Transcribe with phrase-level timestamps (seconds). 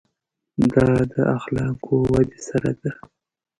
[0.73, 2.91] دا د اخلاقو ودې سره ده.